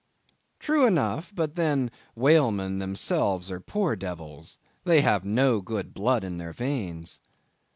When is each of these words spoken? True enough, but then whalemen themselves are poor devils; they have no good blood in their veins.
True 0.57 0.87
enough, 0.87 1.31
but 1.35 1.53
then 1.53 1.91
whalemen 2.15 2.79
themselves 2.79 3.51
are 3.51 3.59
poor 3.59 3.95
devils; 3.95 4.57
they 4.83 5.01
have 5.01 5.23
no 5.23 5.61
good 5.61 5.93
blood 5.93 6.23
in 6.23 6.37
their 6.37 6.53
veins. 6.53 7.19